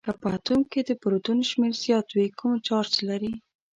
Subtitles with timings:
[0.07, 3.33] که په اتوم کې د پروتون شمیر زیات وي کوم چارج لري؟